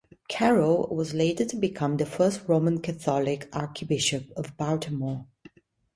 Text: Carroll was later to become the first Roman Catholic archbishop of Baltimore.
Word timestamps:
Carroll 0.27 0.87
was 0.89 1.13
later 1.13 1.45
to 1.45 1.55
become 1.55 1.97
the 1.97 2.07
first 2.07 2.47
Roman 2.47 2.79
Catholic 2.81 3.47
archbishop 3.53 4.31
of 4.35 4.57
Baltimore. 4.57 5.27